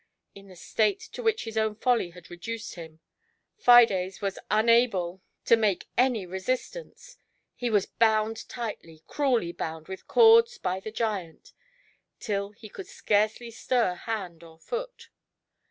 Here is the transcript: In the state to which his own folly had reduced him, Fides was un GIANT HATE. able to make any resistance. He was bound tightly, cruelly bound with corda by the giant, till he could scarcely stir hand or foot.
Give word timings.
In 0.33 0.47
the 0.47 0.55
state 0.55 0.99
to 1.13 1.21
which 1.21 1.43
his 1.43 1.59
own 1.59 1.75
folly 1.75 2.09
had 2.09 2.31
reduced 2.31 2.73
him, 2.73 3.01
Fides 3.55 4.19
was 4.19 4.39
un 4.49 4.65
GIANT 4.65 4.69
HATE. 4.69 4.83
able 4.85 5.21
to 5.45 5.55
make 5.55 5.89
any 5.95 6.25
resistance. 6.25 7.17
He 7.53 7.69
was 7.69 7.85
bound 7.85 8.49
tightly, 8.49 9.03
cruelly 9.05 9.51
bound 9.51 9.87
with 9.87 10.07
corda 10.07 10.49
by 10.63 10.79
the 10.79 10.91
giant, 10.91 11.53
till 12.19 12.49
he 12.53 12.67
could 12.67 12.87
scarcely 12.87 13.51
stir 13.51 13.93
hand 13.93 14.41
or 14.43 14.57
foot. 14.57 15.09